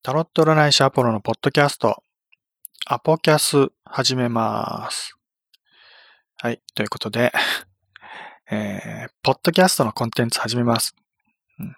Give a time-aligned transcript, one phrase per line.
[0.00, 2.02] タロット占い師アポロのポッドキャスト、
[2.86, 5.16] アポキャス始めます。
[6.36, 6.62] はい。
[6.76, 7.32] ということで、
[8.48, 10.94] えー、ポッドキャストのコンテンツ始めます。
[11.58, 11.76] うん、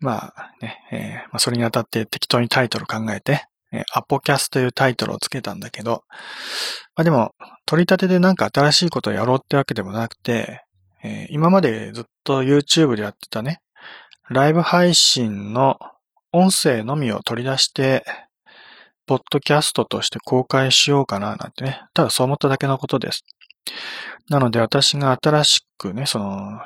[0.00, 6.04] まあね、えーまあ、それにあたって適当にタイトル考えて、えーアポキャスというタイトルをつけたんだけど、
[6.94, 7.34] まあでも、
[7.66, 10.64] 取り立てでなんか新しいことをやろうってわけでもなくて、
[11.02, 13.60] えー今までずっと YouTube でやってたね、
[14.30, 15.80] ライブ配信の
[16.32, 18.04] 音声のみを取り出して、
[19.06, 21.82] ポッドキャストとして公開しようかななんてね。
[21.92, 23.24] ただそう思っただけのことです。
[24.28, 26.60] なので私が新しくね、その、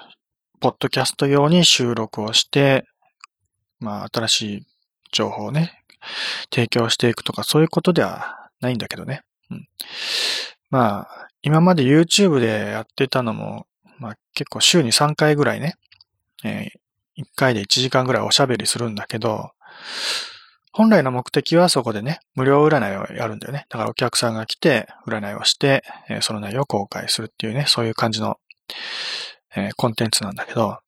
[0.61, 2.87] ポッドキャスト用に収録をして、
[3.80, 4.66] まあ新しい
[5.12, 5.83] 情報をね、
[6.55, 9.23] 提供していくとかそういうことではないんだけどね。
[9.51, 9.69] うん、
[10.70, 13.67] まあ、今まで YouTube でやってたのも、
[13.98, 15.75] まあ結構週に3回ぐらいね、
[16.45, 16.69] え
[17.19, 19.51] 1回で1時間ぐらいおしゃべりするんだけど、
[20.73, 23.67] 本来の目的はそこでね、無料占いをやるんだよね。
[23.70, 28.37] だからお客さんが来て、占いをして、えその内容を公開するっていうね、そういう感じの、
[29.55, 30.78] えコンテンツなんだけど、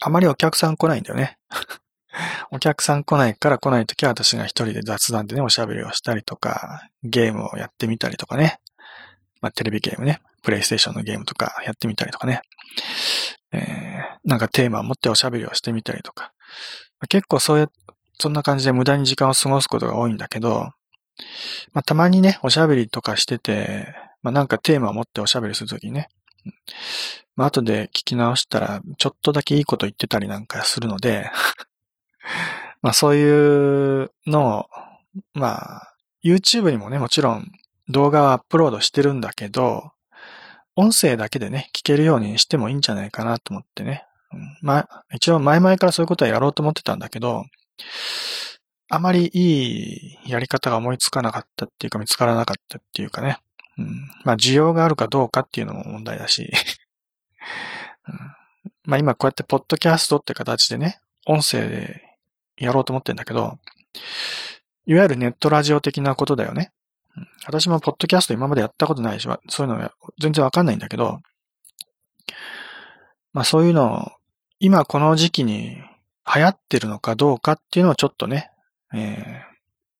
[0.00, 1.38] あまりお客さん来ないんだよね。
[2.52, 8.60] お客さん来ないから来ないときは私が一人で雑談でね、おしゃべりをしたりとか、ゲームをやってみたりとかね。
[9.40, 12.42] まあ、テレビゲームね、プレイステーションのゲームとかやってみたりとかね。
[13.52, 13.90] えー
[14.24, 16.32] なんかテーマを持っておしゃべりをしてみたりとか。
[17.08, 17.70] 結構そういう、
[18.18, 20.72] そんな感じで無駄に時間を過ごすことが多いんだけど、
[21.72, 26.08] まあ、たまにね、おしゃべりとかしてて、まあ、なんかテーマを持っておしゃべりするときね、
[27.36, 31.30] まあ、後で聞き直したら、ちょっとだけいいこと言ってたりなんかするので、
[32.82, 34.66] まあそういうのを、
[35.34, 37.50] まあ、YouTube にもね、もちろん
[37.88, 39.92] 動画をアップロードしてるんだけど、
[40.76, 44.04] 音声だけでね、聞けるようにしてもいいんじゃないかなと思ってね。
[44.62, 47.44] まあ、一応前々からそういうことはやろうと思ってたんだけど、
[48.88, 53.38] あまりいいやり方が思いつかなかったっていうか見つからなかったっていうかね。
[53.78, 56.52] うん、まあ需要があるかどうかっていうのも問題だし。
[58.08, 58.14] うん
[58.84, 62.02] まあ今こうやってポッドキャストって形でね、音声で
[62.56, 63.58] やろうと思ってんだけど、
[64.86, 66.72] いわゆるネットラジオ的なことだよね。
[67.16, 71.20] うん私もポッドキャスト今までやったことないし、そういうのは全然わかんないんだけど、
[73.32, 74.19] まあそういうのを
[74.60, 75.78] 今この時期に
[76.32, 78.50] 流行ってるのかどうかっていうのをちょっとね、
[78.94, 79.50] えー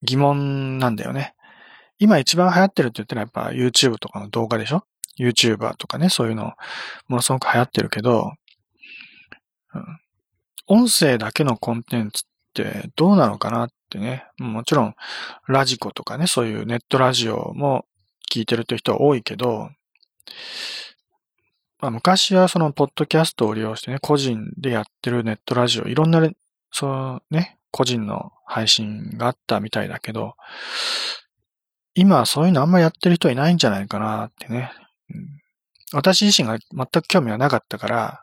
[0.02, 1.34] 疑問なんだよね。
[1.98, 4.84] 今一番流行ってるって言ったらやっぱ YouTube とかの動画でしょ
[5.18, 6.54] ?YouTuber とかね、そういうの
[7.06, 8.32] ものすごく流行ってるけど、
[9.74, 9.84] うん
[10.72, 14.24] 音声だけのコンテンツってどうなのかなってね。
[14.38, 14.94] もちろん、
[15.48, 17.86] ラジコとかね、そういうネットラジオも
[18.32, 19.68] 聞いてるって人は多いけど、
[21.80, 26.36] まあ、昔はそのポッドキャストを利用してね、個人でやってるネットラジオ、いろんなね、
[26.72, 30.34] そうね、個人の配信があったみたいだけど、
[31.94, 34.72] 今はそういうのあんまやってる人いないんじゃないかなってね。
[35.12, 35.40] うん
[35.92, 38.22] 私自身が全く興味はなかったから、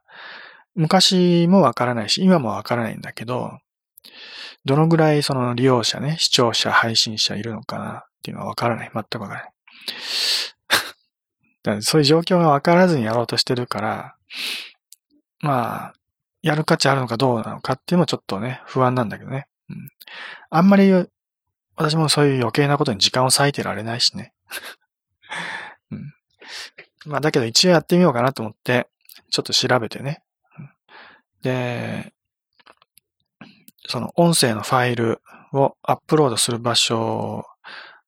[0.76, 3.60] 昔もわからないし、今もわからないんだけど、
[4.66, 8.92] どのぐらいその利用者ね、視聴者、配信者いるのかなっていうのはわからない。
[8.94, 9.52] 全くわからない。
[11.76, 14.16] だそういう状況がわからずにやろうとしてるから、
[15.42, 15.94] まあ、
[16.42, 19.48] やる価値あるのかどうなのかっていうのはちょっとね、不安なんだけどね。
[19.70, 19.90] うん、
[20.50, 20.92] あんまり、
[21.76, 24.34] 私もそういう余計なことに時間を割いてられないしね。
[25.92, 26.14] うん、
[27.06, 28.88] まあ、だけど一応やってみようかなと思って、
[29.30, 30.24] ちょっと調べてね。
[31.42, 32.14] で、
[33.88, 35.22] その音声のファイル
[35.54, 37.46] をアップロードする場所、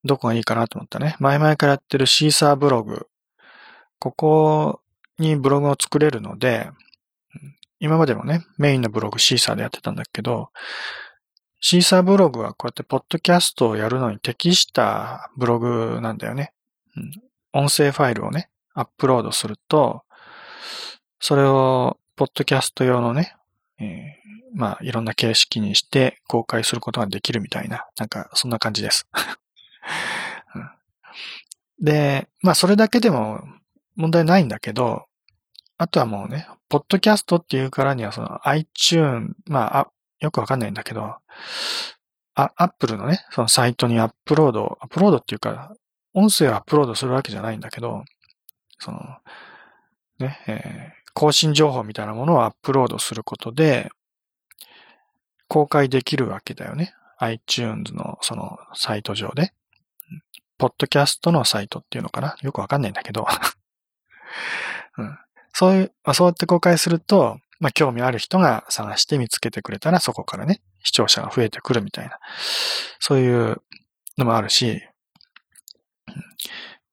[0.03, 1.15] どこがいいかなと思ったね。
[1.19, 3.08] 前々からやってるシーサーブログ。
[3.99, 4.81] ここ
[5.17, 6.69] にブログを作れるので、
[7.79, 10.49] 今までもね、メインのブログシーサーでやってたんだけど、
[11.61, 16.53] シーサーブログはこうやってポッドキャストをやるのに適したブログなんだよね。
[17.53, 20.03] 音声ファイルをね、アップロードすると、
[21.19, 23.35] それをポッドキャスト用のね、
[23.79, 24.19] えー
[24.53, 29.07] まあいろんな形式にして公開することができるみたいな、なんかそんな感じです。
[31.79, 33.43] で、まあそれだけでも
[33.99, 35.05] 問題ないんだけど、
[35.77, 41.15] あとはもうね、ポッドキャストっていうからにはその iTune、まあ、よくわかんないんだけど、
[42.35, 45.73] あ、Apple のね、そのサイトにアップロード、アップロードっていうか、
[46.13, 48.03] 音声をアップロードするわけじゃないんだけど、
[48.79, 48.99] その、
[50.19, 53.89] ね、えー更新情報みたいなものをアップロードすることで、
[55.49, 56.93] 公開できるわけだよね。
[57.17, 59.51] iTunes のそのサイト上で。
[60.11, 60.21] うん
[60.57, 63.27] ポッドキャストのサイトっていうのかなよくわかんないんだけど。
[64.97, 65.17] うん、
[65.53, 72.17] そういう、まあ、そうやって公開すると、まあ、興味ある人が探して見つけてくれたらそこからね、視聴者が増えてくるみたいな、
[72.99, 73.61] そういう
[74.17, 74.81] のもあるし、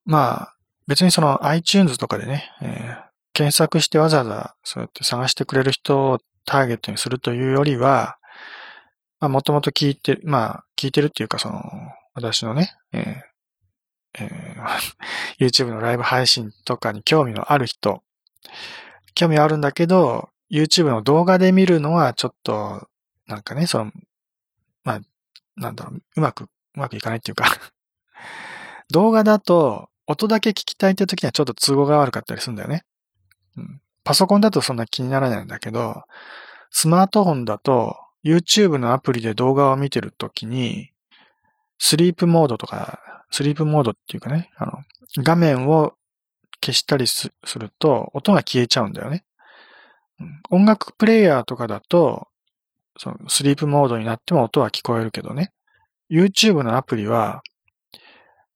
[0.05, 0.57] まあ、
[0.87, 8.17] 別にその iTunes とかでね、えー、検索してわざわざそうやって探してくれる人をターゲットにするというよりは、
[9.21, 11.63] まあ、もともと聞いて、まあ、聞いてるっていうか、その、
[12.15, 13.36] 私のね、えー
[14.19, 18.03] えー、YouTube のライブ配信とかに興味のある人、
[19.15, 22.89] 興味あるんだけど、YouTube の動画で見るのはちょっと、
[23.27, 23.93] なんかね、その、
[24.85, 25.01] まあ、
[25.57, 27.47] なんだろう、うまく、うまくいかないっていうか
[28.91, 32.85] 動画だと、音だけ聞きたいって時にはちょっと都合が悪かったりするんだよね。
[33.57, 36.05] うん、パソコンだとそんな気にならないんだけど、
[36.71, 40.91] スマートフォンだと YouTube のアプリで動画を見てるときに、
[41.79, 44.73] スリープモードとか、スリープモードっていうかね、あの、
[45.23, 45.95] 画面を
[46.65, 49.25] 消したりすると音が消えちゃうんだよね。
[50.51, 52.29] 音楽プレイヤーとかだと、
[52.99, 55.53] そのスリープモードになっても音は聞こえるけどね。
[56.11, 57.43] YouTube のアプリは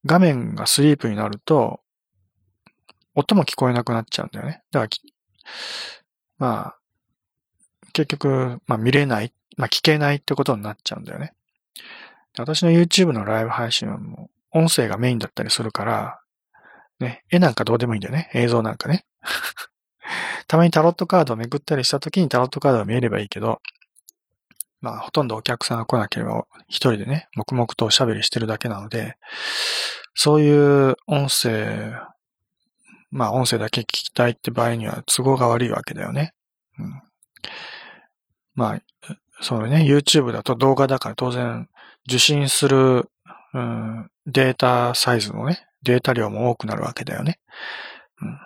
[0.05, 1.81] 画面がスリープになると、
[3.13, 4.63] 音も聞こえなくなっちゃうんだよね。
[4.71, 4.89] だから、
[6.37, 6.77] まあ、
[7.93, 11.33] 結局、まあ見れない、まあ聞けないってことになっちゃうんだよね。
[12.37, 16.19] 私の YouTube のライブ配信はもう音声がメインだったりするから、
[16.99, 18.29] ね、絵なんかどうでもいいんだよね。
[18.33, 19.05] 映像なんかね。
[20.47, 23.61] たまにタロットカードをめくったりした時にタロットカードが見えればいいけど、
[24.81, 29.15] まあ、ほとんどお客さんが来なければ、一人でね、黙々とおしゃべりしてるだけなので、
[30.15, 31.93] そういう音声、
[33.11, 36.33] まあ、音声だけ聞きたいって場合には都合が悪いわけだよね。
[36.79, 37.01] うん、
[38.55, 38.81] まあ、
[39.41, 41.69] そうね、YouTube だと動画だから当然
[42.07, 43.09] 受信する、
[43.53, 47.39] うん、データサイズのね、データ量も多くなるわけだよね。
[48.21, 48.37] うん、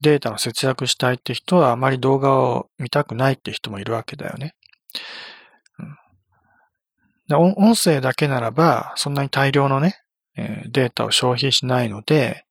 [0.00, 4.54] データの節約したいって人はあまり動画を見たくないって人もいるわけだよね。
[7.32, 10.00] 音声だけならば、そんなに大量のね、
[10.36, 12.44] えデータを消費しないので、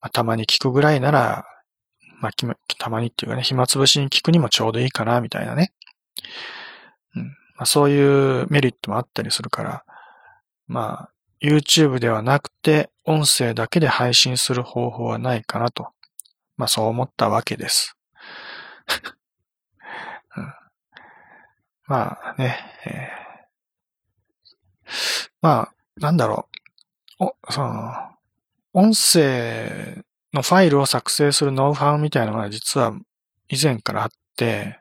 [0.00, 1.44] まあ、たまに聞くぐらいなら、
[2.20, 2.32] まあ、
[2.78, 5.72] たまにっていうかね、暇つぶしに聞くにもちょうどいいかな、みたいなね。
[7.16, 9.84] うんまあ、そういうメリットもあったりするから、
[10.66, 11.10] まあ、
[11.42, 15.88] YouTube ではなくて、音声だけで配信する方法はないかなと。
[16.56, 17.98] まあ、そう思ったわけです。
[20.38, 20.54] うん、
[21.86, 23.20] まあね、えー
[25.42, 26.48] まあ、なんだろ
[27.18, 27.24] う。
[27.26, 27.92] お、その、
[28.72, 30.02] 音声
[30.32, 32.94] のファイルを作成するノウハウみたいなのが実は
[33.50, 34.80] 以前からあって、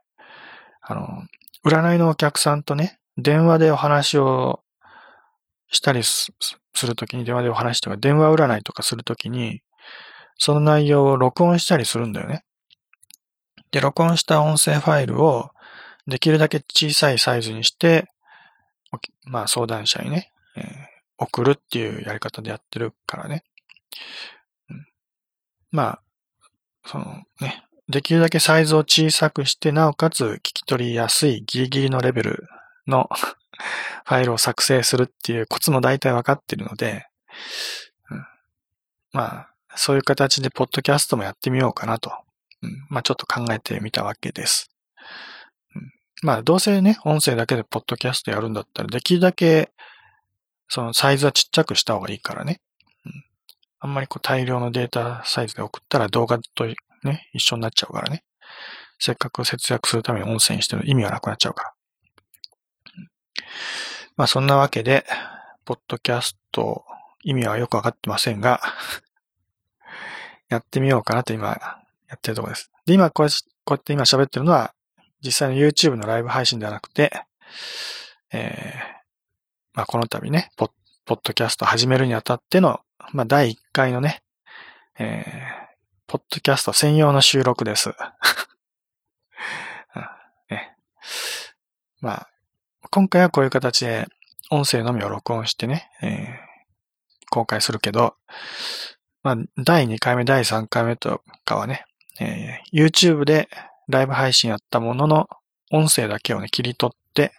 [0.81, 1.23] あの、
[1.65, 4.61] 占いのお客さんとね、電話でお話を
[5.67, 6.31] したりす
[6.85, 9.61] るときに、電話でお話とか、電話占いとかするときに、
[10.37, 12.45] その内容を録音したりするんだよね。
[13.71, 15.51] で、録音した音声ファイルを
[16.07, 18.07] できるだけ小さいサイズにして、
[19.25, 20.65] まあ相談者にね、えー、
[21.17, 23.43] 送るっていうやり方でやってるからね。
[24.69, 24.87] うん、
[25.71, 26.01] まあ、
[26.85, 32.47] そのね、できるだけサイズを小さくして、なおかつ聞き取りやすいギリギリのレベル
[32.87, 33.09] の
[34.05, 37.07] ファイルを作成するっていうコツも大体わかってるので、
[38.11, 38.25] うん、
[39.11, 42.11] まあ、そういう形でポッドキャストもやってみようかなと、
[42.61, 44.69] うん、まあちょっと考えてみたわけです。
[46.21, 49.71] まあ、どうせね、音声だけでポッドキャストやるんだったら、できるだけ、
[50.67, 52.59] そのサイズはちっちゃくした方がいいからね。
[53.05, 53.25] うん。
[53.79, 56.67] あんまりこう大量のデータサイズで送ったら動画と
[57.03, 58.23] ね、一緒になっちゃうからね。
[58.99, 61.73] せっかく節約するために音声にしてる意味がなくなっちゃうから。
[64.17, 65.05] まあ、そんなわけで、
[65.65, 66.83] ポッドキャスト、
[67.23, 68.61] 意味はよくわかってませんが
[70.49, 71.49] やってみようかなと今、
[72.09, 72.71] やってるところです。
[72.85, 74.73] で、今こうやって今喋ってるのは、
[75.21, 77.11] 実際の YouTube のライブ配信ではなくて、
[78.31, 78.99] えー、
[79.73, 80.71] まあ、この度ね、ポッ、
[81.05, 82.79] ポッドキャスト始めるにあたっての、
[83.13, 84.21] まあ、第1回のね、
[84.97, 85.58] えー、
[86.09, 87.89] ポッドキャスト専用の収録です。
[90.49, 90.75] ね、
[92.01, 92.29] まあ、
[92.89, 94.07] 今回はこういう形で
[94.49, 98.15] 音声のみを録音してね、えー、公開するけど、
[99.21, 101.85] まあ、第2回目、第3回目とかはね、
[102.19, 103.47] えー、YouTube で
[103.87, 105.29] ライブ配信やったものの、
[105.69, 107.33] 音声だけをね、切り取って、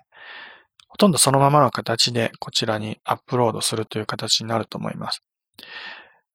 [0.87, 5.25] ほとんどそのままの形でこちらにアップロードするという形になると思います。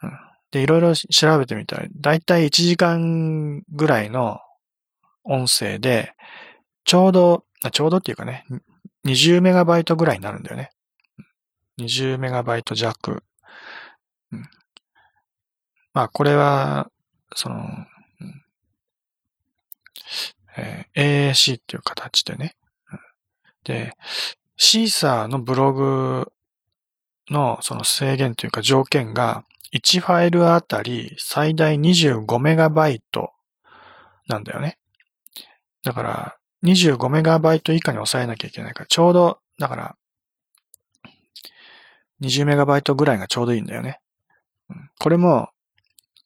[0.04, 0.20] うん、
[0.56, 4.40] で、いろいろ調べてみたら、だいたい1時間ぐらいの
[5.26, 6.14] 音声で、
[6.86, 7.44] ちょうど、
[7.74, 8.46] ちょうどっていうかね、
[9.06, 10.72] 20メガバイトぐらいになるんだよね。
[11.78, 13.22] 20メガバイト弱。
[14.32, 14.44] うん、
[15.94, 16.90] まあ、これは、
[17.36, 17.68] その、
[20.56, 22.56] えー、AAC っていう形でね。
[23.66, 23.92] で、
[24.56, 26.32] シーサーのブログ
[27.30, 29.44] のその制限というか条件が
[29.76, 33.32] 1ファイルあたり最大25メガバイト
[34.28, 34.78] なんだよね。
[35.84, 39.96] だから25メガバイト以下に抑えなきゃいけないから、ちょうど、だから、
[42.22, 44.00] 20メガバイトぐらいがちょうどいいんだよね。
[45.00, 45.50] これも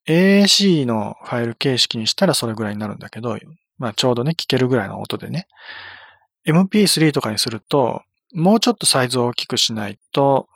[0.08, 3.38] AAC のファイル形式にしたらそれぐらいになるんだけど、
[3.77, 5.48] まあちょうどね、聞けるぐらいの音でね。
[6.48, 8.03] MP3 とかにすると、
[8.34, 10.48] もうちょっとサイズを大きくしないと、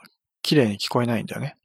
[0.44, 1.56] 綺麗に聞こえないんだよね。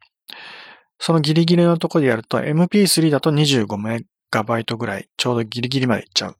[0.98, 6.36] そのギリギリのところでやると、MP3 だと25メガバイトぐらい、ちょうどギリギリまでいっちゃう。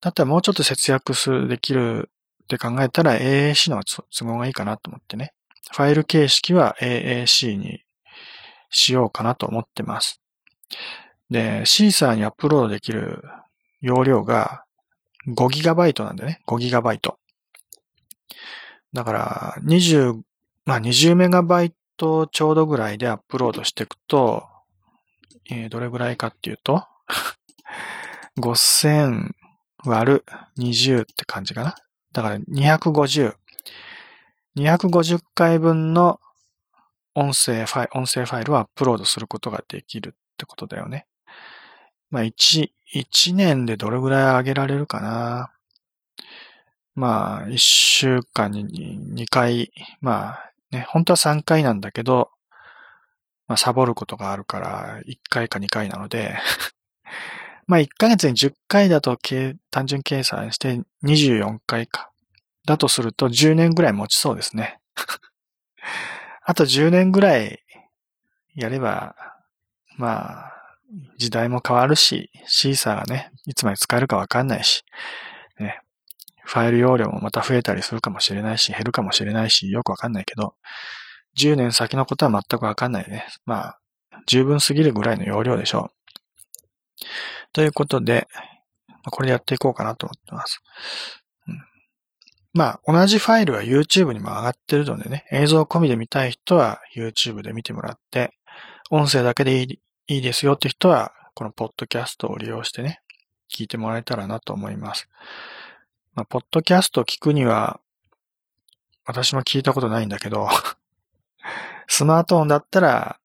[0.00, 2.10] だったらもうちょっと節約する、できる
[2.44, 5.32] って考えたら AAC の都合がいいかなと思ってね。
[5.70, 7.82] ファイル形式は AAC に
[8.70, 10.20] しようかなと思ってます。
[11.30, 13.22] で、シーサーにアップロードできる
[13.80, 14.64] 容量が
[15.28, 16.42] 5GB なんだよね。
[16.46, 17.14] 5GB。
[18.92, 20.20] だから、20、
[20.66, 21.72] まあ 20MB
[22.32, 24.44] ちょうどぐらいでアップロードしていくと、
[25.50, 26.84] えー、どれぐらいかっていうと、
[28.38, 29.32] 5000
[29.84, 30.24] 割る
[30.58, 31.76] 20って感じかな。
[32.12, 33.34] だから250。
[34.56, 36.20] 250回分の
[37.14, 41.06] 音声ファイル、音声ファイルをアップロードすることができるってことだよね。
[42.10, 45.52] まあ、1、1年でどれぐらい上げられるかな。
[46.94, 48.66] まあ、1週間に
[49.14, 52.30] 2回、まあ、ね、本当は3回なんだけど、
[53.46, 56.36] まあ、サボることがあるから、1回か2回なので
[57.66, 59.16] まあ、1ヶ月に10回だと
[59.70, 62.10] 単純計算して24回か。
[62.64, 64.78] だとすると10年ぐらい持ちそうですね。
[66.44, 67.60] あと10年ぐらい
[68.54, 69.16] やれば、
[69.96, 70.52] まあ、
[71.16, 74.84] 時代も変わるし、シーサーがね、いつまで使えるかわかんないし、
[76.44, 80.54] ファイル容量もまた増えたりするかもしれないし、減るかもしれないし、よくわかんないけど、
[81.38, 83.26] 10年先のことは全くわかんないね。
[83.46, 83.78] まあ、
[84.26, 87.04] 十分すぎるぐらいの容量でしょう。
[87.52, 88.28] ということで、
[89.10, 90.62] これでやっていこうかなと思ってます。
[92.54, 98.34] まあ、同じファイルは YouTube にも上がってるのでね、映像込みで見たい人は YouTube で見てもらって、
[98.90, 103.00] 音声だけでいいいいですよって人は、このポッドキャストを利用してね、
[103.54, 105.08] 聞いてもらえたらなと思います。
[106.14, 107.80] まあ、ポッドキャストを聞くには、
[109.06, 110.48] 私も聞いたことないんだけど
[111.88, 113.18] スマートフォンだったら、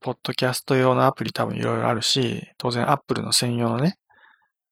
[0.00, 3.98] ポッドキャスト用のアプリ多分いろいろあるし、当然 Apple の専用のね、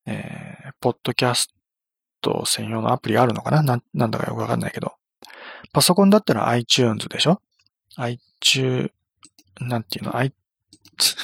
[0.07, 1.55] えー、ポッドキャス
[2.21, 3.63] ト専用のアプリあるのかな？
[3.63, 4.95] ななんだかよくわかんないけど。
[5.73, 7.41] パソコンだったら iTunes でしょ
[7.97, 8.93] ?iTunes、
[9.61, 10.33] なんていうの ?i、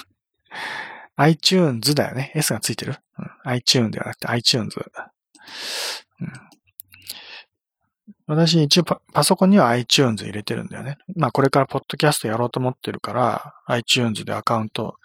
[1.16, 2.32] iTunes だよね。
[2.34, 4.76] S がついてる、うん、?iTunes ではなくて iTunes。
[8.26, 10.98] 私一応パソコンには iTunes 入れてるんだよね。
[11.16, 14.96] まあこれからポッドキャストやろうと思ってるから iTunes でアカウント、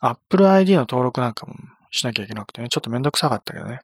[0.00, 1.54] Apple ID の登録なんかも
[1.90, 3.80] しなきゃいけなくてね、ちょっとめんどくさかったけどね。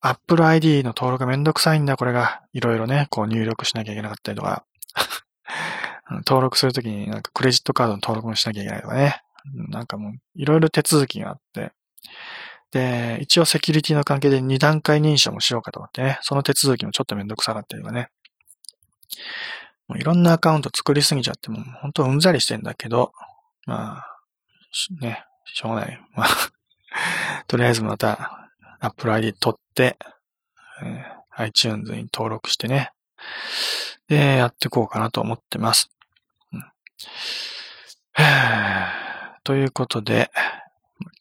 [0.00, 2.42] Apple ID の登録めんどくさいんだ、これが。
[2.52, 4.64] いろいろね、こう入力しなきゃいけなかったりとか。
[6.26, 9.22] 登録するときになんかクレジットカードの登録もしなきゃいけないとかね。
[9.54, 11.72] なんかもういろいろ手続きがあって。
[12.72, 16.18] で、一応セキュリティの関係で2段階認証もしようかと思ってね。
[16.22, 18.08] その手続きもちょっとめんどくさかったりとかね。
[19.88, 23.12] もういろんなアカウント作りすぎちゃってもう本当うんざりしてんだけど、
[23.66, 24.06] まあ、
[25.02, 26.00] ね、しょうがない。
[26.14, 26.28] まあ
[27.46, 28.48] とりあえずまた
[28.80, 29.98] Apple ID 取って、
[30.82, 32.90] えー、iTunes に登録してね。
[34.08, 35.90] で、やっていこうかなと思ってます。
[36.52, 36.64] うん、
[39.44, 40.30] ということで、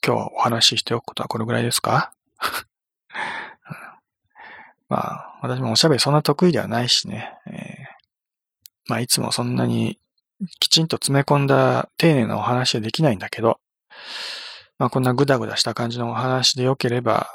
[0.05, 2.12] 今日お話ししておくことはこれぐらいですか？
[4.89, 7.34] まあ、私もおしゃべりそんな得意ではないしね。
[7.46, 7.60] えー、
[8.88, 10.00] まあ、いつもそんなに
[10.60, 13.60] きちんと詰め込んだ丁寧なお話はできないんだけど、
[14.79, 17.29] まあ、こんなグダグダした感じのお話でよければ、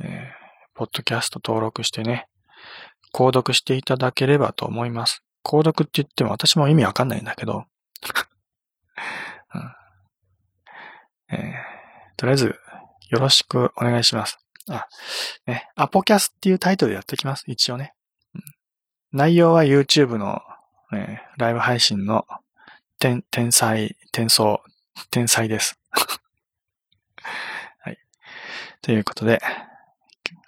[0.00, 0.34] えー、
[0.74, 2.28] ポッドキャスト登録してね、
[3.12, 5.22] 購読していただければと思います。
[5.44, 7.66] 購読って言っても私も意味わかんないんだけど、
[9.54, 9.74] うん。
[11.30, 11.75] えー、
[12.16, 12.56] とりあえず
[13.10, 14.38] よろしくお願いします。
[14.68, 14.86] あ、
[15.46, 17.44] ね、アポキャスっていうタイトルでやってきます。
[17.46, 17.94] 一応ね。
[18.34, 18.42] うん、
[19.12, 20.40] 内容は YouTube の、
[20.92, 22.26] え、ライブ配信の
[22.98, 24.58] 天天才、天才、
[25.10, 25.78] 天才です。
[27.80, 27.98] はい。
[28.82, 29.40] ということで、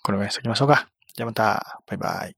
[0.02, 0.88] これぐらいにしときましょうか。
[1.14, 2.37] じゃあまた、バイバイ。